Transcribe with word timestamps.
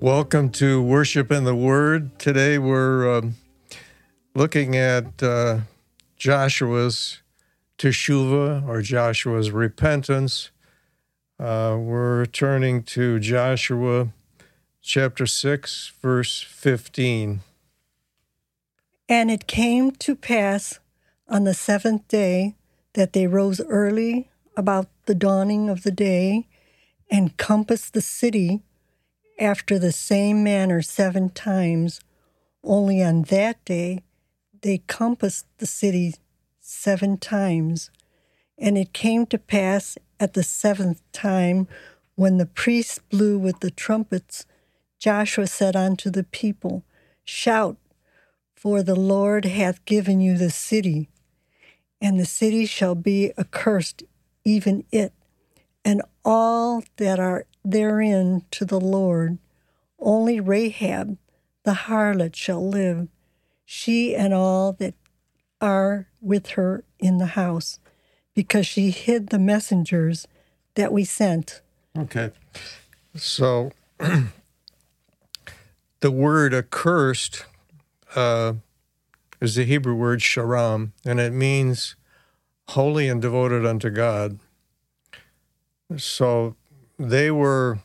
Welcome 0.00 0.50
to 0.50 0.82
Worship 0.82 1.30
in 1.30 1.44
the 1.44 1.54
Word. 1.54 2.18
Today 2.18 2.58
we're 2.58 3.18
um, 3.18 3.34
looking 4.36 4.76
at 4.76 5.22
uh, 5.22 5.60
Joshua's 6.18 7.22
teshuvah 7.78 8.68
or 8.68 8.82
Joshua's 8.82 9.50
repentance. 9.50 10.50
Uh, 11.40 11.78
we're 11.80 12.26
turning 12.26 12.82
to 12.82 13.18
Joshua 13.18 14.08
chapter 14.82 15.24
6, 15.26 15.92
verse 16.02 16.42
15. 16.42 17.40
And 19.08 19.30
it 19.30 19.46
came 19.46 19.92
to 19.92 20.14
pass 20.14 20.80
on 21.28 21.44
the 21.44 21.54
seventh 21.54 22.06
day 22.06 22.56
that 22.92 23.14
they 23.14 23.26
rose 23.26 23.62
early 23.62 24.28
about 24.54 24.88
the 25.06 25.14
dawning 25.14 25.70
of 25.70 25.82
the 25.82 25.90
day 25.90 26.46
and 27.10 27.38
compassed 27.38 27.94
the 27.94 28.02
city 28.02 28.62
after 29.40 29.78
the 29.78 29.92
same 29.92 30.44
manner 30.44 30.82
seven 30.82 31.30
times. 31.30 32.00
Only 32.62 33.02
on 33.02 33.22
that 33.22 33.64
day 33.64 34.02
they 34.66 34.78
compassed 34.88 35.46
the 35.58 35.66
city 35.66 36.14
seven 36.58 37.16
times. 37.16 37.88
And 38.58 38.76
it 38.76 38.92
came 38.92 39.24
to 39.26 39.38
pass 39.38 39.96
at 40.18 40.34
the 40.34 40.42
seventh 40.42 41.00
time, 41.12 41.68
when 42.16 42.38
the 42.38 42.46
priests 42.46 42.98
blew 43.10 43.38
with 43.38 43.60
the 43.60 43.70
trumpets, 43.70 44.44
Joshua 44.98 45.46
said 45.46 45.76
unto 45.76 46.10
the 46.10 46.24
people, 46.24 46.82
Shout, 47.24 47.76
for 48.56 48.82
the 48.82 48.96
Lord 48.96 49.44
hath 49.44 49.84
given 49.84 50.20
you 50.20 50.36
the 50.36 50.50
city, 50.50 51.10
and 52.00 52.18
the 52.18 52.24
city 52.24 52.66
shall 52.66 52.96
be 52.96 53.32
accursed, 53.38 54.02
even 54.44 54.82
it, 54.90 55.12
and 55.84 56.02
all 56.24 56.82
that 56.96 57.20
are 57.20 57.44
therein 57.64 58.42
to 58.50 58.64
the 58.64 58.80
Lord. 58.80 59.38
Only 60.00 60.40
Rahab 60.40 61.18
the 61.64 61.74
harlot 61.74 62.34
shall 62.34 62.66
live, 62.66 63.08
she 63.66 64.14
and 64.14 64.32
all 64.32 64.72
that 64.74 64.94
are 65.60 66.08
with 66.20 66.50
her 66.50 66.84
in 66.98 67.18
the 67.18 67.26
house, 67.26 67.78
because 68.34 68.66
she 68.66 68.90
hid 68.90 69.28
the 69.28 69.38
messengers 69.38 70.26
that 70.76 70.92
we 70.92 71.04
sent. 71.04 71.60
Okay. 71.98 72.30
So 73.14 73.72
the 76.00 76.10
word 76.10 76.54
accursed 76.54 77.44
uh, 78.14 78.54
is 79.40 79.56
the 79.56 79.64
Hebrew 79.64 79.94
word 79.94 80.20
sharam, 80.20 80.92
and 81.04 81.18
it 81.18 81.32
means 81.32 81.96
holy 82.68 83.08
and 83.08 83.20
devoted 83.20 83.66
unto 83.66 83.90
God. 83.90 84.38
So 85.96 86.56
they 86.98 87.30
were 87.30 87.78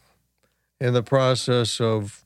in 0.80 0.94
the 0.94 1.04
process 1.04 1.80
of 1.80 2.26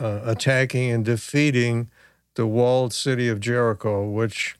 uh, 0.00 0.20
attacking 0.24 0.90
and 0.90 1.04
defeating 1.04 1.90
the 2.34 2.46
walled 2.46 2.92
city 2.92 3.28
of 3.28 3.40
Jericho, 3.40 4.08
which 4.08 4.56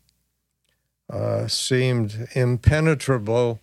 uh, 1.10 1.46
seemed 1.46 2.28
impenetrable 2.34 3.60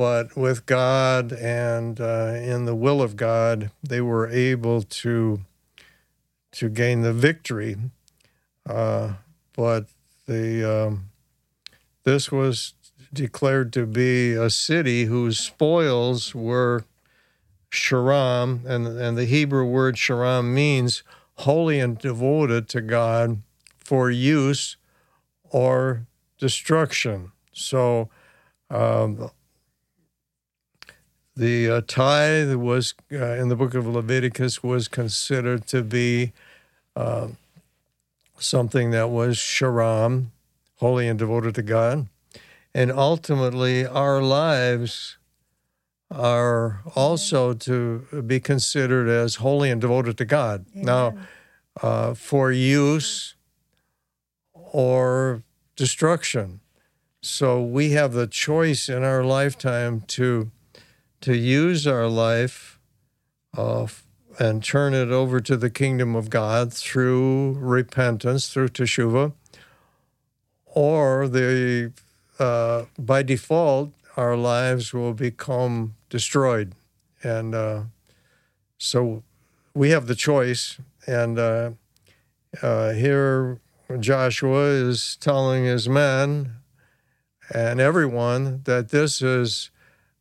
but 0.00 0.34
with 0.34 0.64
God 0.64 1.30
and 1.30 2.00
uh, 2.00 2.32
in 2.34 2.64
the 2.64 2.74
will 2.74 3.02
of 3.02 3.16
God, 3.16 3.70
they 3.82 4.00
were 4.00 4.26
able 4.30 4.80
to 4.80 5.40
to 6.52 6.70
gain 6.70 7.02
the 7.02 7.12
victory. 7.12 7.76
Uh, 8.66 9.16
but 9.54 9.88
the 10.26 10.64
um, 10.64 11.10
this 12.04 12.32
was 12.32 12.72
declared 13.12 13.74
to 13.74 13.84
be 13.84 14.32
a 14.32 14.48
city 14.48 15.04
whose 15.04 15.38
spoils 15.38 16.34
were 16.34 16.86
sharam, 17.70 18.64
and 18.64 18.86
and 18.86 19.18
the 19.18 19.26
Hebrew 19.26 19.66
word 19.66 19.96
sharam 19.96 20.46
means 20.54 21.02
holy 21.40 21.80
and 21.80 21.98
devoted 21.98 22.68
to 22.68 22.80
God 22.80 23.42
for 23.78 24.10
use 24.10 24.76
or 25.50 26.06
destruction. 26.38 27.32
So. 27.52 28.08
Um, 28.70 29.30
the 31.40 31.70
uh, 31.70 31.80
tithe 31.86 32.54
was 32.54 32.94
uh, 33.10 33.16
in 33.16 33.48
the 33.48 33.56
book 33.56 33.74
of 33.74 33.86
Leviticus 33.86 34.62
was 34.62 34.88
considered 34.88 35.66
to 35.68 35.82
be 35.82 36.32
uh, 36.94 37.28
something 38.38 38.90
that 38.90 39.08
was 39.08 39.36
sharam, 39.36 40.26
holy 40.76 41.08
and 41.08 41.18
devoted 41.18 41.54
to 41.54 41.62
God, 41.62 42.08
and 42.74 42.92
ultimately 42.92 43.86
our 43.86 44.22
lives 44.22 45.16
are 46.10 46.82
also 46.96 47.54
to 47.54 48.24
be 48.26 48.40
considered 48.40 49.08
as 49.08 49.36
holy 49.36 49.70
and 49.70 49.80
devoted 49.80 50.18
to 50.18 50.24
God. 50.24 50.66
Now, 50.74 51.14
uh, 51.80 52.14
for 52.14 52.50
use 52.50 53.36
or 54.52 55.42
destruction. 55.76 56.60
So 57.22 57.62
we 57.62 57.90
have 57.92 58.12
the 58.12 58.26
choice 58.26 58.88
in 58.88 59.04
our 59.04 59.22
lifetime 59.24 60.02
to 60.08 60.50
to 61.20 61.36
use 61.36 61.86
our 61.86 62.06
life 62.06 62.80
uh, 63.54 63.86
and 64.38 64.64
turn 64.64 64.94
it 64.94 65.10
over 65.10 65.38
to 65.40 65.56
the 65.56 65.68
kingdom 65.68 66.16
of 66.16 66.30
God 66.30 66.72
through 66.72 67.58
repentance, 67.58 68.48
through 68.48 68.68
teshuvah, 68.68 69.34
or 70.64 71.28
the 71.28 71.92
uh, 72.38 72.86
by 72.98 73.22
default 73.22 73.92
our 74.16 74.34
lives 74.34 74.94
will 74.94 75.12
become 75.12 75.94
destroyed, 76.10 76.74
and 77.22 77.54
uh, 77.54 77.82
so 78.76 79.22
we 79.74 79.90
have 79.90 80.06
the 80.06 80.14
choice. 80.14 80.78
And 81.06 81.38
uh, 81.38 81.70
uh, 82.62 82.92
here 82.92 83.58
Joshua 83.98 84.66
is 84.66 85.16
telling 85.16 85.64
his 85.64 85.88
men 85.88 86.52
and 87.52 87.80
everyone 87.80 88.62
that 88.64 88.90
this 88.90 89.22
is 89.22 89.70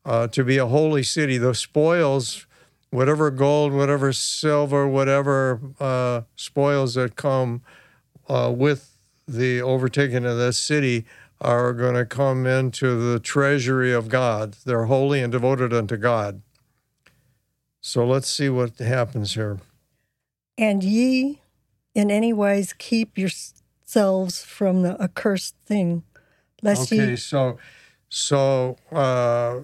uh, 0.06 0.28
to 0.28 0.44
be 0.44 0.58
a 0.58 0.66
holy 0.66 1.04
city. 1.04 1.38
The 1.38 1.54
spoils, 1.54 2.48
whatever 2.90 3.30
gold, 3.30 3.74
whatever 3.74 4.14
silver, 4.14 4.88
whatever 4.88 5.60
uh, 5.80 6.22
spoils 6.36 6.96
that 6.96 7.16
come 7.16 7.62
uh, 8.28 8.54
with 8.56 8.98
the 9.28 9.62
overtaking 9.62 10.26
of 10.26 10.38
this 10.38 10.58
city 10.58 11.06
are 11.42 11.74
going 11.74 11.96
to 11.96 12.06
come 12.06 12.46
into 12.46 13.12
the 13.12 13.20
treasury 13.20 13.94
of 13.94 14.10
God. 14.10 14.58
They're 14.66 14.86
holy 14.86 15.22
and 15.22 15.32
devoted 15.32 15.74
unto 15.74 15.96
God. 15.98 16.42
So 17.82 18.06
let's 18.06 18.28
see 18.28 18.50
what 18.50 18.78
happens 18.78 19.36
here. 19.36 19.60
And 20.58 20.84
ye 20.84 21.42
in 21.96 22.12
any 22.12 22.34
wise 22.34 22.74
keep 22.74 23.18
yourselves 23.18 24.44
from 24.44 24.82
the 24.82 25.02
accursed 25.02 25.56
thing, 25.66 26.04
lest 26.62 26.92
Okay, 26.92 27.12
ye 27.12 27.16
so 27.16 27.58
so 28.10 28.76
uh, 28.92 29.60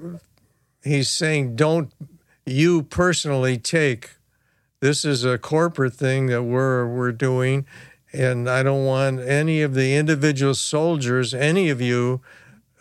he's 0.83 1.09
saying, 1.09 1.55
don't 1.55 1.91
you 2.45 2.83
personally 2.83 3.57
take. 3.57 4.11
This 4.79 5.03
is 5.03 5.25
a 5.25 5.37
corporate 5.37 5.93
thing 5.93 6.27
that 6.27 6.43
we're 6.43 6.87
we're 6.87 7.11
doing, 7.11 7.65
and 8.15 8.49
I 8.49 8.63
don't 8.63 8.85
want 8.85 9.19
any 9.19 9.61
of 9.61 9.73
the 9.73 9.95
individual 9.95 10.53
soldiers, 10.53 11.33
any 11.33 11.69
of 11.69 11.81
you, 11.81 12.21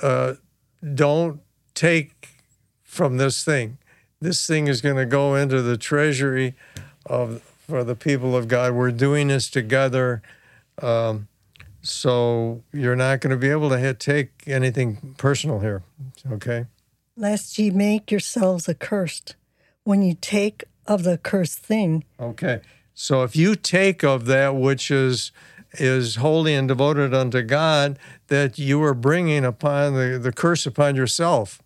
uh, 0.03 0.35
don't 0.95 1.41
take 1.75 2.29
from 2.83 3.17
this 3.17 3.45
thing. 3.45 3.79
This 4.21 4.47
thing 4.47 4.69
is 4.69 4.81
going 4.81 4.97
to 4.97 5.07
go 5.07 5.35
into 5.35 5.61
the 5.61 5.77
treasury 5.77 6.55
of 7.07 7.43
for 7.43 7.83
the 7.83 7.95
people 7.95 8.37
of 8.37 8.49
God. 8.49 8.75
We're 8.75 8.91
doing 8.91 9.29
this 9.29 9.49
together. 9.49 10.23
Um, 10.81 11.29
so 11.83 12.63
you're 12.73 12.97
not 12.97 13.21
going 13.21 13.31
to 13.31 13.37
be 13.37 13.51
able 13.51 13.69
to 13.71 13.79
hit, 13.79 14.01
take 14.01 14.31
anything 14.47 15.15
personal 15.19 15.61
here, 15.61 15.83
okay? 16.31 16.67
lest 17.17 17.59
ye 17.59 17.71
make 17.71 18.11
yourselves 18.11 18.69
accursed 18.69 19.37
when 19.85 20.03
you 20.03 20.15
take 20.21 20.65
of 20.87 21.03
the 21.03 21.13
accursed 21.13 21.59
thing. 21.59 22.05
Okay. 22.19 22.61
So 22.94 23.25
if 23.25 23.35
you 23.35 23.56
take 23.56 24.05
of 24.05 24.26
that 24.26 24.55
which 24.55 24.91
is 24.91 25.32
is 25.76 26.17
holy 26.17 26.55
and 26.55 26.69
devoted 26.69 27.12
unto 27.12 27.43
God, 27.43 27.99
that 28.29 28.58
you 28.58 28.81
are 28.85 28.94
bringing 28.94 29.44
upon 29.44 29.94
the, 29.94 30.20
the 30.23 30.31
curse 30.31 30.67
upon 30.67 30.94
yourself. 30.94 31.61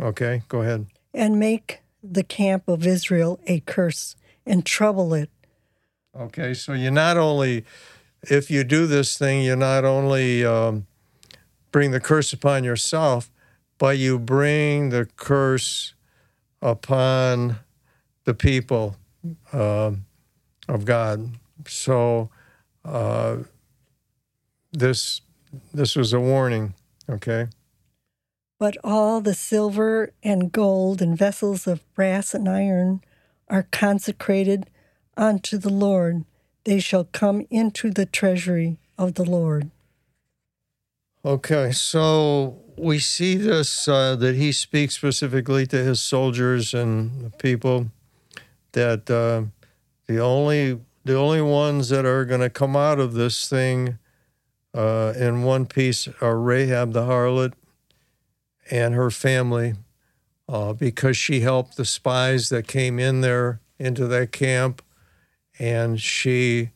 Okay, 0.00 0.42
go 0.48 0.62
ahead. 0.62 0.86
and 1.12 1.38
make 1.38 1.82
the 2.02 2.24
camp 2.24 2.66
of 2.68 2.86
Israel 2.86 3.38
a 3.46 3.60
curse 3.60 4.16
and 4.46 4.64
trouble 4.64 5.12
it. 5.12 5.30
Okay, 6.18 6.54
so 6.54 6.72
you 6.72 6.90
not 6.90 7.18
only 7.18 7.64
if 8.22 8.50
you 8.50 8.64
do 8.64 8.86
this 8.86 9.18
thing, 9.18 9.42
you 9.42 9.54
not 9.54 9.84
only 9.84 10.44
um, 10.44 10.86
bring 11.70 11.90
the 11.90 12.00
curse 12.00 12.32
upon 12.32 12.64
yourself, 12.64 13.30
but 13.78 13.98
you 13.98 14.18
bring 14.18 14.88
the 14.88 15.06
curse 15.16 15.94
upon 16.62 17.56
the 18.24 18.34
people 18.34 18.96
uh, 19.52 19.92
of 20.68 20.84
God. 20.84 21.30
So 21.66 22.30
uh, 22.84 23.38
this 24.72 25.20
this 25.72 25.96
was 25.96 26.12
a 26.12 26.20
warning. 26.20 26.74
Okay. 27.08 27.48
But 28.58 28.76
all 28.84 29.20
the 29.20 29.34
silver 29.34 30.12
and 30.22 30.52
gold 30.52 31.02
and 31.02 31.18
vessels 31.18 31.66
of 31.66 31.82
brass 31.94 32.32
and 32.32 32.48
iron 32.48 33.02
are 33.48 33.66
consecrated 33.72 34.70
unto 35.16 35.58
the 35.58 35.72
Lord. 35.72 36.24
They 36.64 36.78
shall 36.78 37.04
come 37.04 37.46
into 37.50 37.90
the 37.90 38.06
treasury 38.06 38.78
of 38.96 39.14
the 39.14 39.24
Lord. 39.24 39.70
Okay, 41.24 41.72
so 41.72 42.62
we 42.76 42.98
see 42.98 43.36
this 43.36 43.86
uh, 43.86 44.16
that 44.16 44.36
he 44.36 44.52
speaks 44.52 44.94
specifically 44.94 45.66
to 45.66 45.76
his 45.76 46.00
soldiers 46.00 46.72
and 46.72 47.36
people 47.38 47.90
that 48.72 49.10
uh, 49.10 49.44
the 50.06 50.18
only 50.18 50.80
the 51.04 51.16
only 51.16 51.42
ones 51.42 51.88
that 51.88 52.06
are 52.06 52.24
going 52.24 52.40
to 52.40 52.50
come 52.50 52.76
out 52.76 53.00
of 53.00 53.14
this 53.14 53.48
thing 53.48 53.98
uh, 54.74 55.12
in 55.16 55.42
one 55.42 55.66
piece 55.66 56.08
are 56.20 56.38
Rahab 56.38 56.92
the 56.92 57.02
harlot 57.02 57.54
and 58.70 58.94
her 58.94 59.10
family, 59.10 59.74
uh, 60.48 60.72
because 60.72 61.16
she 61.16 61.40
helped 61.40 61.76
the 61.76 61.84
spies 61.84 62.48
that 62.50 62.68
came 62.68 62.98
in 62.98 63.20
there 63.20 63.60
into 63.78 64.06
that 64.06 64.30
camp, 64.32 64.80
and 65.58 66.00
she 66.00 66.70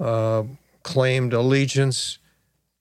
uh, 0.00 0.42
claimed 0.82 1.32
allegiance 1.32 2.18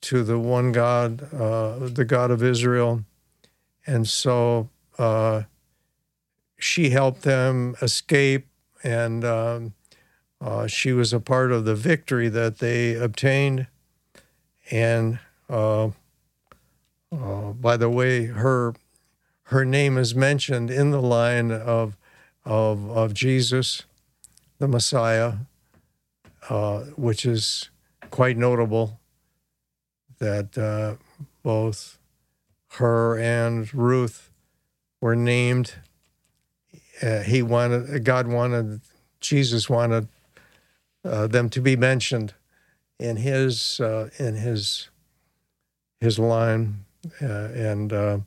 to 0.01 0.23
the 0.23 0.39
one 0.39 0.71
God, 0.71 1.31
uh, 1.33 1.77
the 1.87 2.05
God 2.05 2.31
of 2.31 2.41
Israel, 2.41 3.05
and 3.85 4.07
so 4.07 4.69
uh, 4.97 5.43
she 6.57 6.89
helped 6.89 7.21
them 7.21 7.75
escape, 7.81 8.48
and 8.83 9.23
um, 9.25 9.73
uh, 10.41 10.67
she 10.67 10.91
was 10.91 11.13
a 11.13 11.19
part 11.19 11.51
of 11.51 11.65
the 11.65 11.75
victory 11.75 12.29
that 12.29 12.59
they 12.59 12.95
obtained, 12.95 13.67
and 14.71 15.19
uh, 15.49 15.89
uh, 17.11 17.51
by 17.53 17.75
the 17.75 17.89
way, 17.89 18.25
her 18.25 18.73
her 19.43 19.65
name 19.65 19.97
is 19.97 20.13
mentioned 20.13 20.69
in 20.69 20.91
the 20.91 21.01
line 21.01 21.51
of 21.51 21.97
of 22.45 22.89
of 22.89 23.13
Jesus, 23.13 23.83
the 24.59 24.67
Messiah, 24.67 25.33
uh, 26.49 26.79
which 26.95 27.25
is 27.25 27.69
quite 28.11 28.37
notable. 28.37 28.99
That 30.19 30.57
uh, 30.57 30.95
both 31.43 31.97
her 32.73 33.17
and 33.17 33.73
Ruth 33.73 34.29
were 35.01 35.15
named. 35.15 35.75
Uh, 37.01 37.21
he 37.21 37.41
wanted 37.41 38.03
God 38.03 38.27
wanted 38.27 38.81
Jesus 39.21 39.69
wanted 39.69 40.07
uh, 41.05 41.27
them 41.27 41.49
to 41.49 41.61
be 41.61 41.75
mentioned 41.75 42.33
in 42.99 43.17
his 43.17 43.79
in 44.17 44.35
his 44.35 44.89
his 45.99 46.19
line. 46.19 46.85
Uh, 47.21 47.49
and 47.53 47.93
uh, 47.93 48.19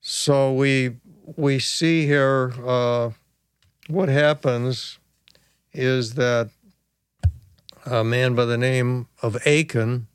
so 0.00 0.52
we 0.52 0.96
we 1.36 1.58
see 1.58 2.06
here 2.06 2.52
uh, 2.64 3.10
what 3.88 4.08
happens 4.08 4.98
is 5.72 6.14
that 6.14 6.50
a 7.84 8.02
man 8.02 8.34
by 8.34 8.44
the 8.44 8.58
name 8.58 9.06
of 9.22 9.36
Achan 9.46 10.06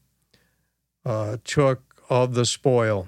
uh, 1.06 1.38
took 1.44 2.04
of 2.10 2.34
the 2.34 2.46
spoil, 2.46 3.08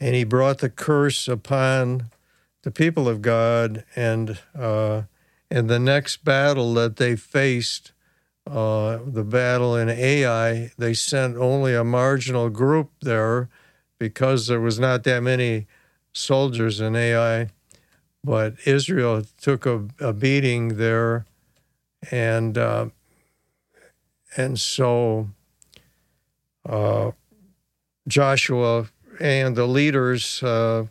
and 0.00 0.14
he 0.14 0.24
brought 0.24 0.58
the 0.58 0.70
curse 0.70 1.28
upon 1.28 2.10
the 2.64 2.70
people 2.70 3.08
of 3.08 3.22
God. 3.22 3.84
And 3.94 4.38
uh, 4.58 5.02
in 5.50 5.68
the 5.68 5.78
next 5.78 6.24
battle 6.24 6.74
that 6.74 6.96
they 6.96 7.14
faced, 7.14 7.92
uh, 8.46 8.98
the 9.06 9.22
battle 9.22 9.76
in 9.76 9.88
Ai, 9.88 10.72
they 10.76 10.94
sent 10.94 11.36
only 11.36 11.74
a 11.74 11.84
marginal 11.84 12.50
group 12.50 12.90
there 13.00 13.48
because 13.98 14.46
there 14.46 14.60
was 14.60 14.78
not 14.78 15.04
that 15.04 15.22
many 15.22 15.66
soldiers 16.12 16.80
in 16.80 16.96
Ai. 16.96 17.50
But 18.22 18.54
Israel 18.66 19.22
took 19.40 19.66
a, 19.66 19.86
a 20.00 20.14
beating 20.14 20.78
there, 20.78 21.26
and 22.10 22.56
uh, 22.56 22.86
and 24.34 24.58
so 24.58 25.28
uh, 26.66 27.10
Joshua 28.08 28.88
and 29.20 29.54
the 29.54 29.66
leaders 29.66 30.42
uh, 30.42 30.86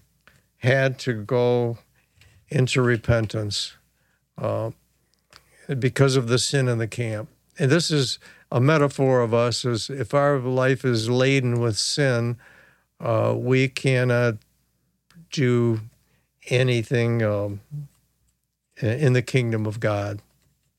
had 0.64 0.98
to 0.98 1.14
go 1.14 1.78
into 2.50 2.82
repentance 2.82 3.74
uh, 4.38 4.72
because 5.80 6.16
of 6.16 6.28
the 6.28 6.40
sin 6.40 6.68
in 6.68 6.80
the 6.80 6.88
camp 6.88 7.30
and 7.60 7.72
this 7.72 7.92
is 7.92 8.20
a 8.52 8.60
metaphor 8.60 9.22
of 9.22 9.34
us 9.34 9.66
is 9.66 9.90
if 9.90 10.14
our 10.14 10.40
life 10.40 10.86
is 10.86 11.10
laden 11.10 11.60
with 11.60 11.78
sin, 11.78 12.38
uh, 13.00 13.34
we 13.38 13.68
cannot 13.68 14.36
do 15.32 15.82
anything 16.50 17.24
um, 17.24 17.62
in 18.82 19.14
the 19.14 19.22
kingdom 19.22 19.66
of 19.66 19.80
God. 19.80 20.22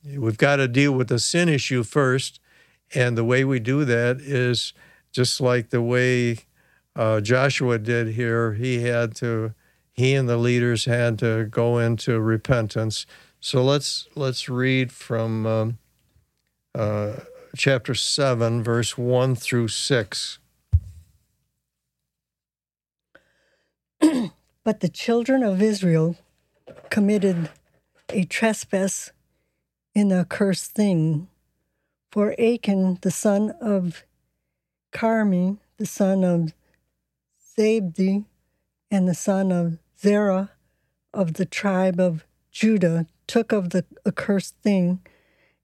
We've 0.04 0.38
got 0.38 0.56
to 0.56 0.68
deal 0.68 0.92
with 0.92 1.08
the 1.08 1.18
sin 1.18 1.48
issue 1.48 1.82
first, 1.82 2.40
and 2.94 3.16
the 3.16 3.24
way 3.24 3.44
we 3.44 3.58
do 3.60 3.84
that 3.84 4.20
is 4.20 4.72
just 5.12 5.40
like 5.40 5.70
the 5.70 5.82
way 5.82 6.38
uh, 6.94 7.20
Joshua 7.20 7.78
did 7.78 8.08
here. 8.08 8.54
He 8.54 8.82
had 8.82 9.14
to, 9.16 9.54
he 9.94 10.14
and 10.14 10.28
the 10.28 10.36
leaders 10.36 10.84
had 10.84 11.18
to 11.20 11.46
go 11.46 11.78
into 11.78 12.20
repentance. 12.20 13.06
So 13.40 13.64
let's 13.64 14.06
let's 14.14 14.48
read 14.48 14.92
from. 14.92 15.46
Um, 15.46 15.78
uh, 16.74 17.20
chapter 17.56 17.94
7, 17.94 18.62
verse 18.62 18.98
1 18.98 19.36
through 19.36 19.68
6. 19.68 20.38
but 24.64 24.80
the 24.80 24.88
children 24.88 25.42
of 25.42 25.62
Israel 25.62 26.16
committed 26.90 27.50
a 28.10 28.24
trespass 28.24 29.12
in 29.94 30.08
the 30.08 30.20
accursed 30.20 30.72
thing. 30.72 31.28
For 32.10 32.34
Achan, 32.38 32.98
the 33.02 33.10
son 33.10 33.52
of 33.60 34.04
Carmi, 34.92 35.58
the 35.78 35.86
son 35.86 36.22
of 36.24 36.54
Zabdi, 37.56 38.24
and 38.90 39.08
the 39.08 39.14
son 39.14 39.50
of 39.50 39.78
Zerah 40.04 40.50
of 41.14 41.34
the 41.34 41.46
tribe 41.46 41.98
of 41.98 42.26
Judah, 42.52 43.06
took 43.26 43.52
of 43.52 43.70
the 43.70 43.86
accursed 44.06 44.54
thing 44.62 45.00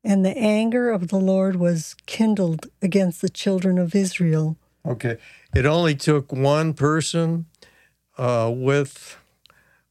and 0.03 0.25
the 0.25 0.37
anger 0.37 0.91
of 0.91 1.09
the 1.09 1.19
Lord 1.19 1.57
was 1.57 1.95
kindled 2.07 2.69
against 2.81 3.21
the 3.21 3.29
children 3.29 3.79
of 3.79 3.95
Israel. 3.95 4.57
Okay. 4.87 5.19
It 5.55 5.67
only 5.67 5.95
took 5.95 6.33
one 6.33 6.73
person 6.73 7.45
uh, 8.17 8.51
with 8.55 9.19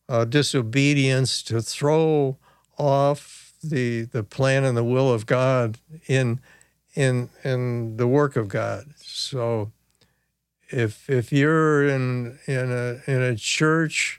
uh, 0.07 0.25
disobedience 0.25 1.43
to 1.43 1.61
throw 1.61 2.37
off 2.77 3.53
the 3.61 4.03
the 4.03 4.23
plan 4.23 4.63
and 4.63 4.75
the 4.75 4.83
will 4.83 5.11
of 5.11 5.25
God 5.25 5.77
in 6.07 6.39
in 6.95 7.29
in 7.43 7.97
the 7.97 8.07
work 8.07 8.35
of 8.35 8.47
God. 8.47 8.85
So 8.97 9.71
if 10.69 11.09
if 11.09 11.31
you're 11.31 11.87
in 11.87 12.39
in 12.47 12.71
a 12.71 13.01
in 13.05 13.21
a 13.21 13.35
church 13.35 14.18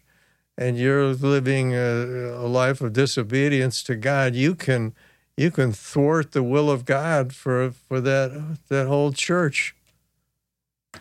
and 0.60 0.78
you're 0.78 1.14
living 1.14 1.74
a, 1.74 2.36
a 2.36 2.46
life 2.46 2.82
of 2.82 2.92
disobedience 2.92 3.82
to 3.84 3.96
God, 3.96 4.34
you 4.34 4.54
can 4.54 4.94
you 5.36 5.50
can 5.50 5.72
thwart 5.72 6.32
the 6.32 6.42
will 6.42 6.70
of 6.70 6.84
God 6.84 7.34
for 7.34 7.70
for 7.70 8.00
that 8.02 8.58
that 8.68 8.86
whole 8.86 9.10
church. 9.10 9.74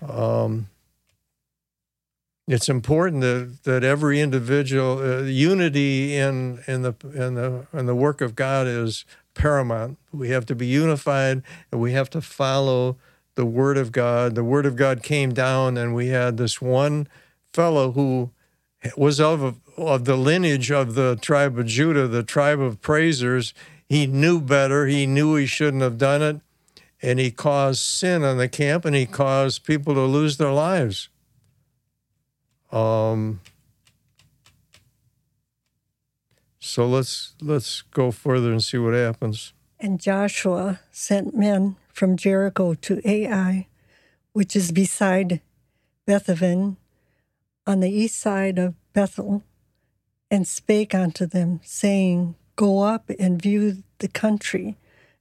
Um, 0.01 0.69
it's 2.47 2.69
important 2.69 3.21
that, 3.21 3.59
that 3.63 3.83
every 3.83 4.21
individual 4.21 4.99
uh, 4.99 5.21
unity 5.23 6.15
in 6.15 6.63
in 6.65 6.81
the 6.83 6.95
in 7.13 7.35
the 7.35 7.67
in 7.73 7.85
the 7.85 7.95
work 7.95 8.21
of 8.21 8.35
God 8.35 8.65
is 8.65 9.03
paramount. 9.33 9.97
We 10.13 10.29
have 10.29 10.45
to 10.47 10.55
be 10.55 10.67
unified, 10.67 11.43
and 11.69 11.81
we 11.81 11.91
have 11.91 12.09
to 12.11 12.21
follow 12.21 12.95
the 13.35 13.45
Word 13.45 13.77
of 13.77 13.91
God. 13.91 14.35
The 14.35 14.43
Word 14.43 14.65
of 14.65 14.77
God 14.77 15.03
came 15.03 15.33
down, 15.33 15.77
and 15.77 15.93
we 15.93 16.07
had 16.07 16.37
this 16.37 16.61
one 16.61 17.09
fellow 17.51 17.91
who 17.91 18.31
was 18.95 19.19
of 19.19 19.59
of 19.77 20.05
the 20.05 20.15
lineage 20.15 20.71
of 20.71 20.95
the 20.95 21.17
tribe 21.21 21.57
of 21.59 21.65
Judah, 21.65 22.07
the 22.07 22.23
tribe 22.23 22.59
of 22.59 22.81
praisers 22.81 23.53
he 23.89 24.05
knew 24.05 24.39
better. 24.39 24.85
He 24.85 25.07
knew 25.07 25.35
he 25.35 25.47
shouldn't 25.47 25.81
have 25.81 25.97
done 25.97 26.21
it. 26.21 26.41
And 27.01 27.17
he 27.17 27.31
caused 27.31 27.81
sin 27.81 28.23
on 28.23 28.37
the 28.37 28.47
camp 28.47 28.85
and 28.85 28.95
he 28.95 29.05
caused 29.05 29.65
people 29.65 29.95
to 29.95 30.01
lose 30.01 30.37
their 30.37 30.51
lives. 30.51 31.09
Um, 32.71 33.41
so 36.59 36.87
let's 36.87 37.33
let's 37.41 37.81
go 37.81 38.11
further 38.11 38.51
and 38.51 38.63
see 38.63 38.77
what 38.77 38.93
happens. 38.93 39.53
And 39.79 39.99
Joshua 39.99 40.81
sent 40.91 41.35
men 41.35 41.77
from 41.91 42.15
Jericho 42.15 42.75
to 42.75 43.01
Ai, 43.05 43.67
which 44.33 44.55
is 44.55 44.71
beside 44.71 45.41
Bethaven, 46.05 46.75
on 47.69 47.81
the 47.81 47.91
east 47.91 48.17
side 48.17 48.57
of 48.57 48.73
Bethel, 48.93 49.43
and 50.31 50.47
spake 50.47 50.95
unto 50.95 51.27
them, 51.27 51.59
saying, 51.63 52.33
Go 52.55 52.79
up 52.79 53.11
and 53.19 53.39
view 53.39 53.83
the 53.99 54.07
country. 54.07 54.75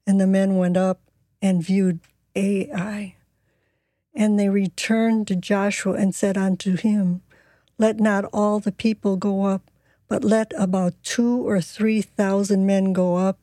And 0.07 0.19
the 0.19 0.27
men 0.27 0.57
went 0.57 0.79
up 0.79 1.03
and 1.43 1.63
viewed 1.63 2.01
Ai. 2.35 3.17
And 4.15 4.41
they 4.41 4.49
returned 4.49 5.29
to 5.29 5.37
Joshua 5.37 5.93
and 5.93 6.15
said 6.15 6.39
unto 6.39 6.75
him, 6.75 7.21
Let 7.77 8.01
not 8.01 8.25
all 8.33 8.61
the 8.61 8.73
people 8.73 9.19
go 9.19 9.45
up, 9.45 9.71
but 10.09 10.25
let 10.25 10.55
about 10.57 10.95
two 11.03 11.47
or 11.47 11.61
three 11.61 12.01
thousand 12.01 12.65
men 12.65 12.95
go 12.95 13.17
up 13.17 13.41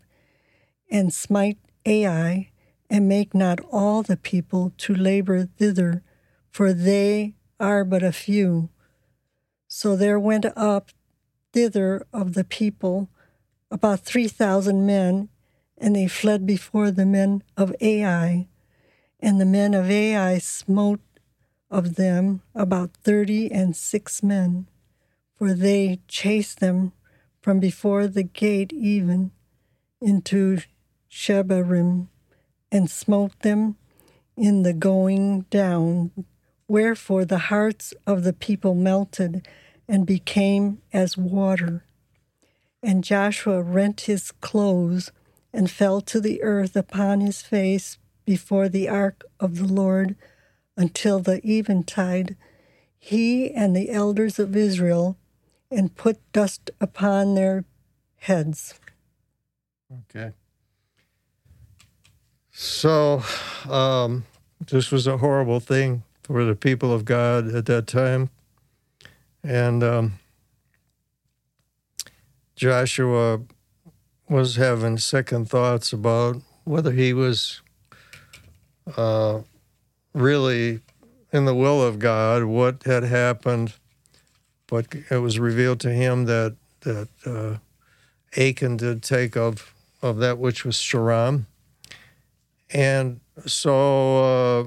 and 0.89 1.13
smite 1.13 1.59
Ai, 1.85 2.49
and 2.89 3.07
make 3.07 3.35
not 3.35 3.59
all 3.71 4.01
the 4.01 4.17
people 4.17 4.73
to 4.77 4.95
labor 4.95 5.47
thither, 5.57 6.01
for 6.49 6.73
they 6.73 7.35
are 7.59 7.85
but 7.85 8.01
a 8.01 8.11
few. 8.11 8.69
So 9.77 9.97
there 9.97 10.17
went 10.17 10.45
up 10.55 10.91
thither 11.51 12.07
of 12.13 12.33
the 12.33 12.45
people 12.45 13.09
about 13.69 13.99
three 13.99 14.29
thousand 14.29 14.85
men, 14.85 15.27
and 15.77 15.97
they 15.97 16.07
fled 16.07 16.45
before 16.45 16.91
the 16.91 17.05
men 17.05 17.43
of 17.57 17.75
Ai. 17.81 18.47
And 19.19 19.41
the 19.41 19.45
men 19.45 19.73
of 19.73 19.91
Ai 19.91 20.37
smote 20.37 21.01
of 21.69 21.95
them 21.95 22.41
about 22.55 22.93
thirty 23.03 23.51
and 23.51 23.75
six 23.75 24.23
men, 24.23 24.69
for 25.37 25.53
they 25.53 25.99
chased 26.07 26.61
them 26.61 26.93
from 27.41 27.59
before 27.59 28.07
the 28.07 28.23
gate 28.23 28.71
even 28.71 29.31
into 29.99 30.59
Shebarim, 31.11 32.07
and 32.71 32.89
smote 32.89 33.37
them 33.41 33.75
in 34.37 34.63
the 34.63 34.71
going 34.71 35.41
down. 35.49 36.11
Wherefore 36.65 37.25
the 37.25 37.51
hearts 37.51 37.93
of 38.07 38.23
the 38.23 38.33
people 38.33 38.73
melted 38.73 39.45
and 39.87 40.05
became 40.05 40.81
as 40.93 41.17
water. 41.17 41.83
And 42.81 43.03
Joshua 43.03 43.61
rent 43.61 44.01
his 44.01 44.31
clothes 44.31 45.11
and 45.53 45.71
fell 45.71 46.01
to 46.01 46.19
the 46.19 46.43
earth 46.43 46.75
upon 46.75 47.21
his 47.21 47.41
face 47.41 47.97
before 48.25 48.67
the 48.67 48.89
ark 48.89 49.23
of 49.39 49.57
the 49.57 49.67
Lord 49.73 50.15
until 50.75 51.19
the 51.19 51.45
eventide, 51.47 52.35
he 52.97 53.51
and 53.51 53.75
the 53.75 53.89
elders 53.89 54.39
of 54.39 54.55
Israel, 54.55 55.17
and 55.71 55.95
put 55.95 56.19
dust 56.31 56.71
upon 56.81 57.35
their 57.35 57.63
heads. 58.17 58.73
Okay. 60.09 60.31
So, 62.51 63.23
um, 63.69 64.25
this 64.67 64.91
was 64.91 65.07
a 65.07 65.17
horrible 65.17 65.59
thing 65.59 66.03
for 66.23 66.43
the 66.43 66.55
people 66.55 66.93
of 66.93 67.05
God 67.05 67.53
at 67.53 67.65
that 67.67 67.87
time. 67.87 68.29
And 69.45 69.83
um, 69.83 70.19
Joshua 72.55 73.41
was 74.27 74.55
having 74.55 74.97
second 74.97 75.49
thoughts 75.49 75.93
about 75.93 76.37
whether 76.63 76.91
he 76.91 77.13
was 77.13 77.61
uh, 78.97 79.41
really 80.13 80.79
in 81.31 81.45
the 81.45 81.53
will 81.53 81.79
of 81.83 81.99
God, 81.99 82.45
what 82.45 82.83
had 82.83 83.03
happened. 83.03 83.73
But 84.65 84.87
it 85.11 85.17
was 85.17 85.37
revealed 85.37 85.79
to 85.81 85.91
him 85.91 86.25
that 86.25 86.55
that 86.81 87.09
uh, 87.23 87.57
Achan 88.41 88.77
did 88.77 89.03
take 89.03 89.37
of 89.37 89.75
of 90.01 90.17
that 90.17 90.39
which 90.39 90.65
was 90.65 90.75
Sharam, 90.75 91.45
and 92.71 93.19
so 93.45 94.23
uh, 94.23 94.63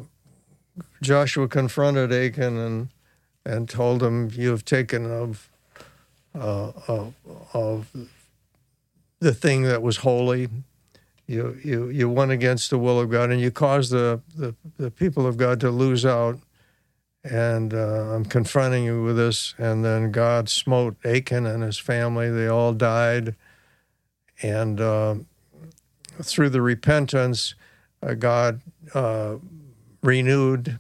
Joshua 1.03 1.49
confronted 1.49 2.13
Achan 2.13 2.57
and 2.57 2.89
and 3.45 3.69
told 3.69 4.03
him, 4.03 4.31
"You 4.33 4.51
have 4.51 4.65
taken 4.65 5.11
of 5.11 5.49
uh, 6.35 6.73
of, 6.87 7.15
of 7.53 7.89
the 9.21 9.35
thing 9.35 9.63
that 9.63 9.83
was 9.83 9.99
holy. 9.99 10.49
You 11.27 11.59
you 11.63 11.89
you 11.89 12.09
went 12.09 12.31
against 12.31 12.71
the 12.71 12.79
will 12.79 13.01
of 13.01 13.11
God, 13.11 13.31
and 13.31 13.41
you 13.41 13.51
caused 13.51 13.91
the 13.93 14.21
the, 14.37 14.55
the 14.79 14.91
people 14.91 15.27
of 15.27 15.37
God 15.37 15.61
to 15.61 15.71
lose 15.71 16.07
out." 16.07 16.39
And 17.25 17.75
uh, 17.75 18.15
I'm 18.15 18.25
confronting 18.25 18.85
you 18.85 19.03
with 19.03 19.17
this. 19.17 19.55
And 19.59 19.85
then 19.85 20.13
God 20.13 20.49
smote 20.49 20.97
Achan 21.05 21.47
and 21.47 21.63
his 21.63 21.77
family. 21.77 22.31
They 22.31 22.47
all 22.47 22.73
died. 22.73 23.35
And 24.41 24.81
uh, 24.81 25.17
through 26.23 26.51
the 26.51 26.63
repentance, 26.63 27.55
uh, 28.03 28.15
God 28.15 28.61
uh, 28.95 29.37
renewed 30.03 30.79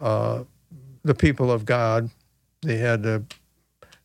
uh, 0.00 0.44
the 1.06 1.14
people 1.14 1.50
of 1.50 1.64
God. 1.64 2.10
They 2.62 2.78
had 2.78 3.02
to 3.04 3.24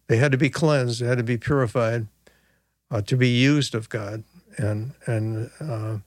they 0.07 0.17
had 0.17 0.31
to 0.31 0.37
be 0.37 0.49
cleansed. 0.49 1.01
They 1.01 1.07
had 1.07 1.17
to 1.17 1.23
be 1.23 1.37
purified 1.37 2.07
uh, 2.89 3.01
to 3.01 3.15
be 3.15 3.29
used 3.29 3.73
of 3.73 3.89
God. 3.89 4.23
And 4.57 4.93
and 5.05 5.49
uh, 5.59 5.97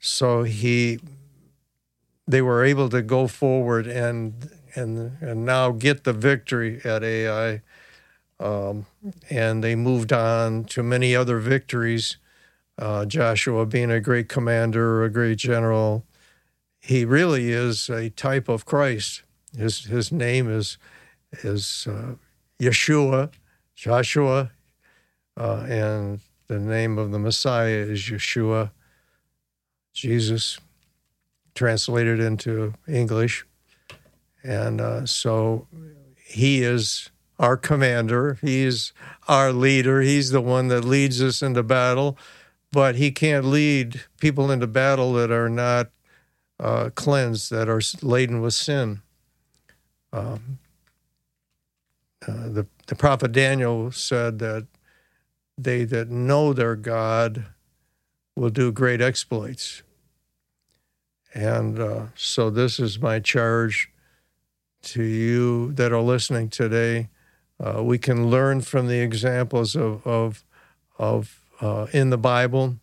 so 0.00 0.42
he 0.42 0.98
they 2.26 2.42
were 2.42 2.64
able 2.64 2.88
to 2.88 3.02
go 3.02 3.26
forward 3.26 3.86
and 3.86 4.50
and 4.74 5.16
and 5.20 5.44
now 5.44 5.70
get 5.70 6.04
the 6.04 6.12
victory 6.12 6.80
at 6.84 7.04
Ai. 7.04 7.62
Um, 8.38 8.84
and 9.30 9.64
they 9.64 9.74
moved 9.74 10.12
on 10.12 10.64
to 10.64 10.82
many 10.82 11.16
other 11.16 11.38
victories. 11.38 12.18
Uh, 12.78 13.06
Joshua 13.06 13.64
being 13.64 13.90
a 13.90 14.00
great 14.00 14.28
commander, 14.28 15.02
a 15.02 15.08
great 15.08 15.38
general, 15.38 16.04
he 16.78 17.04
really 17.04 17.50
is 17.50 17.88
a 17.88 18.10
type 18.10 18.48
of 18.48 18.64
Christ. 18.66 19.22
His 19.54 19.84
his 19.84 20.10
name 20.10 20.50
is 20.50 20.78
is 21.42 21.86
uh, 21.90 22.14
Yeshua, 22.60 23.30
Joshua, 23.74 24.50
uh, 25.36 25.66
and 25.68 26.20
the 26.48 26.58
name 26.58 26.98
of 26.98 27.10
the 27.10 27.18
Messiah 27.18 27.78
is 27.78 28.00
Yeshua, 28.02 28.70
Jesus, 29.92 30.58
translated 31.54 32.20
into 32.20 32.74
English. 32.88 33.44
And 34.42 34.80
uh, 34.80 35.06
so 35.06 35.66
he 36.24 36.62
is 36.62 37.10
our 37.38 37.56
commander. 37.56 38.38
He's 38.40 38.92
our 39.28 39.52
leader. 39.52 40.00
He's 40.00 40.30
the 40.30 40.40
one 40.40 40.68
that 40.68 40.84
leads 40.84 41.20
us 41.20 41.42
into 41.42 41.62
battle. 41.62 42.16
But 42.72 42.96
he 42.96 43.10
can't 43.10 43.44
lead 43.44 44.02
people 44.20 44.50
into 44.50 44.66
battle 44.66 45.12
that 45.14 45.30
are 45.30 45.48
not 45.48 45.90
uh, 46.60 46.90
cleansed, 46.94 47.50
that 47.50 47.68
are 47.68 47.80
laden 48.02 48.40
with 48.40 48.54
sin. 48.54 49.02
Um, 50.16 50.58
uh, 52.26 52.48
the, 52.48 52.66
the 52.86 52.94
prophet 52.94 53.32
Daniel 53.32 53.90
said 53.92 54.38
that 54.38 54.66
they 55.58 55.84
that 55.84 56.08
know 56.08 56.52
their 56.52 56.76
God 56.76 57.46
will 58.34 58.50
do 58.50 58.72
great 58.72 59.00
exploits. 59.00 59.82
And 61.34 61.78
uh, 61.78 62.06
so, 62.14 62.48
this 62.48 62.80
is 62.80 62.98
my 62.98 63.20
charge 63.20 63.90
to 64.82 65.02
you 65.02 65.72
that 65.72 65.92
are 65.92 66.00
listening 66.00 66.48
today. 66.48 67.08
Uh, 67.58 67.82
we 67.82 67.98
can 67.98 68.30
learn 68.30 68.60
from 68.60 68.86
the 68.86 69.00
examples 69.00 69.76
of, 69.76 70.06
of, 70.06 70.44
of 70.98 71.40
uh, 71.60 71.86
in 71.92 72.10
the 72.10 72.18
Bible 72.18 72.76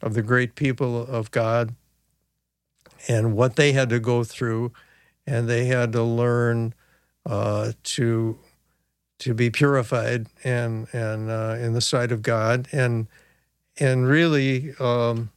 of 0.00 0.14
the 0.14 0.22
great 0.22 0.54
people 0.54 1.06
of 1.06 1.30
God 1.30 1.74
and 3.08 3.34
what 3.34 3.56
they 3.56 3.72
had 3.72 3.88
to 3.90 3.98
go 3.98 4.24
through, 4.24 4.72
and 5.28 5.48
they 5.48 5.66
had 5.66 5.92
to 5.92 6.02
learn 6.02 6.74
uh, 7.26 7.72
to 7.82 8.38
to 9.18 9.34
be 9.34 9.50
purified 9.50 10.26
and 10.42 10.86
and 10.92 11.30
uh, 11.30 11.56
in 11.58 11.74
the 11.74 11.80
sight 11.80 12.10
of 12.10 12.22
God. 12.22 12.68
And 12.72 13.08
and 13.78 14.08
really 14.08 14.74
um, 14.80 15.30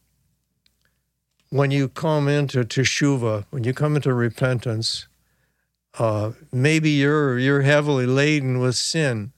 when 1.49 1.71
you 1.71 1.89
come 1.89 2.27
into 2.27 2.63
teshuva, 2.63 3.45
when 3.49 3.65
you 3.65 3.73
come 3.73 3.95
into 3.95 4.13
repentance, 4.13 5.07
uh, 5.99 6.31
maybe 6.51 6.91
you're 6.91 7.37
you're 7.37 7.63
heavily 7.63 8.05
laden 8.05 8.59
with 8.59 8.75
sin, 8.75 9.33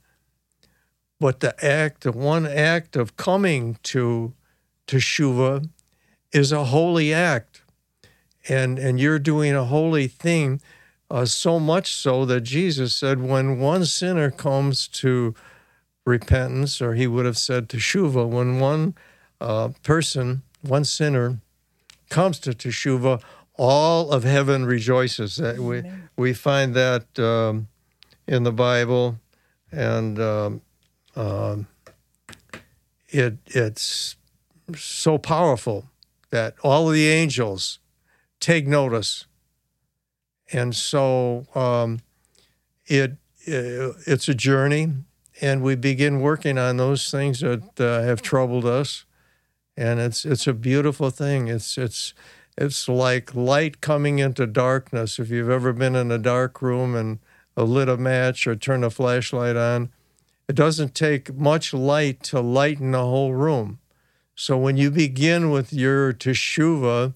but 1.20 1.40
the 1.40 1.56
act, 1.66 2.02
the 2.02 2.12
one 2.12 2.46
act 2.46 2.96
of 2.96 3.18
coming 3.18 3.78
to 3.84 4.34
teshuva, 4.86 5.68
is 6.32 6.52
a 6.52 6.66
holy 6.66 7.12
act, 7.12 7.63
and 8.50 8.78
and 8.78 9.00
you're 9.00 9.20
doing 9.20 9.54
a 9.54 9.66
holy 9.66 10.08
thing 10.08 10.62
uh, 11.14 11.26
so 11.26 11.60
much 11.60 11.94
so 11.94 12.26
that 12.26 12.42
Jesus 12.42 12.96
said, 12.96 13.22
when 13.22 13.60
one 13.60 13.86
sinner 13.86 14.32
comes 14.32 14.88
to 14.88 15.36
repentance, 16.06 16.82
or 16.82 16.96
he 16.96 17.06
would 17.06 17.26
have 17.26 17.38
said 17.38 17.70
to 17.70 17.78
teshuva, 17.78 18.28
when 18.28 18.60
one 18.60 18.96
uh, 19.40 19.70
person, 19.84 20.42
one 20.62 20.84
sinner, 20.84 21.40
comes 22.10 22.40
to 22.40 22.52
teshuva, 22.52 23.22
all 23.56 24.12
of 24.12 24.24
heaven 24.24 24.66
rejoices. 24.66 25.36
That 25.36 25.60
we 25.60 25.84
we 26.18 26.34
find 26.34 26.74
that 26.74 27.20
um, 27.20 27.68
in 28.28 28.42
the 28.42 28.52
Bible, 28.52 29.20
and 29.72 30.20
um, 30.20 30.62
um, 31.16 31.68
it 33.10 33.38
it's 33.46 34.16
so 34.76 35.20
powerful 35.20 35.86
that 36.32 36.56
all 36.64 36.88
of 36.88 36.96
the 36.96 37.08
angels 37.08 37.78
take 38.44 38.68
notice. 38.68 39.26
And 40.52 40.76
so 40.76 41.46
um, 41.56 42.02
it, 42.86 43.14
it 43.40 43.96
it's 44.06 44.28
a 44.28 44.36
journey, 44.36 44.94
and 45.42 45.64
we 45.64 45.76
begin 45.76 46.20
working 46.20 46.58
on 46.58 46.78
those 46.78 47.10
things 47.10 47.40
that 47.40 47.80
uh, 47.80 48.04
have 48.04 48.22
troubled 48.22 48.66
us, 48.66 49.06
and 49.78 50.00
it's 50.00 50.26
it's 50.26 50.46
a 50.46 50.54
beautiful 50.54 51.10
thing. 51.10 51.48
It's 51.48 51.78
it's 51.78 52.14
it's 52.58 52.88
like 52.88 53.34
light 53.34 53.82
coming 53.82 54.20
into 54.20 54.46
darkness. 54.46 55.18
If 55.18 55.30
you've 55.30 55.50
ever 55.50 55.74
been 55.74 55.96
in 55.96 56.12
a 56.12 56.20
dark 56.20 56.62
room 56.62 56.96
and 56.96 57.20
lit 57.56 57.90
a 57.90 57.98
match 57.98 58.46
or 58.46 58.56
turned 58.56 58.84
a 58.84 58.90
flashlight 58.90 59.56
on, 59.56 59.90
it 60.48 60.56
doesn't 60.56 60.94
take 60.94 61.34
much 61.34 61.74
light 61.74 62.22
to 62.24 62.42
lighten 62.42 62.92
the 62.92 63.06
whole 63.06 63.34
room. 63.34 63.80
So 64.36 64.58
when 64.58 64.78
you 64.78 64.92
begin 64.92 65.52
with 65.52 65.72
your 65.72 66.12
teshuva, 66.14 67.14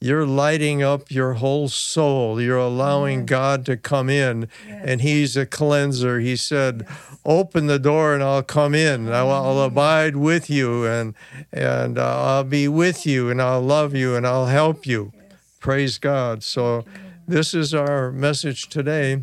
you're 0.00 0.26
lighting 0.26 0.82
up 0.82 1.10
your 1.10 1.34
whole 1.34 1.68
soul. 1.68 2.40
You're 2.40 2.56
allowing 2.56 3.26
God 3.26 3.66
to 3.66 3.76
come 3.76 4.08
in, 4.08 4.48
yes. 4.66 4.82
and 4.86 5.00
He's 5.02 5.36
a 5.36 5.44
cleanser. 5.44 6.20
He 6.20 6.36
said, 6.36 6.86
yes. 6.88 7.18
"Open 7.24 7.66
the 7.66 7.78
door, 7.78 8.14
and 8.14 8.22
I'll 8.22 8.42
come 8.42 8.74
in. 8.74 9.12
I'll, 9.12 9.30
I'll 9.30 9.60
abide 9.60 10.16
with 10.16 10.48
you, 10.48 10.86
and 10.86 11.14
and 11.52 11.98
uh, 11.98 12.22
I'll 12.22 12.44
be 12.44 12.66
with 12.66 13.04
you, 13.04 13.28
and 13.28 13.42
I'll 13.42 13.60
love 13.60 13.94
you, 13.94 14.16
and 14.16 14.26
I'll 14.26 14.46
help 14.46 14.86
you." 14.86 15.12
Yes. 15.14 15.32
Praise 15.60 15.98
God. 15.98 16.42
So, 16.42 16.86
this 17.28 17.52
is 17.52 17.74
our 17.74 18.10
message 18.10 18.70
today: 18.70 19.22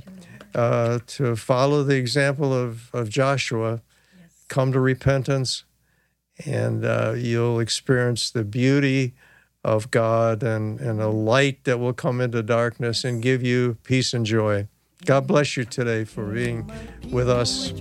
uh, 0.53 1.00
to 1.07 1.36
follow 1.36 1.84
the 1.84 1.96
example 1.96 2.53
of 2.53 2.93
of 2.93 3.10
Joshua, 3.10 3.81
come 4.48 4.72
to 4.74 4.79
repentance, 4.79 5.63
and 6.46 6.86
uh, 6.86 7.15
you'll 7.17 7.60
experience 7.60 8.29
the 8.29 8.43
beauty 8.43 9.15
of 9.67 9.91
God 9.91 10.43
and, 10.43 10.79
and 10.79 11.01
a 11.01 11.09
light 11.09 11.65
that 11.65 11.77
will 11.77 11.91
come 11.91 12.21
into 12.21 12.41
darkness 12.41 13.03
and 13.03 13.21
give 13.21 13.43
you 13.43 13.77
peace 13.83 14.13
and 14.13 14.25
joy. 14.25 14.69
God 15.05 15.27
bless 15.27 15.57
you 15.57 15.65
today 15.65 16.05
for 16.05 16.25
being 16.25 16.71
with 17.12 17.29
us. 17.29 17.74